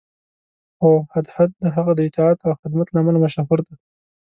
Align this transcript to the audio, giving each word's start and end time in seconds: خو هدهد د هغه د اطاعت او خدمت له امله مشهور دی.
خو 0.77 0.89
هدهد 1.13 1.49
د 1.63 1.65
هغه 1.75 1.91
د 1.95 1.99
اطاعت 2.09 2.37
او 2.47 2.51
خدمت 2.61 2.87
له 2.89 2.97
امله 3.01 3.19
مشهور 3.25 3.59
دی. 3.67 3.75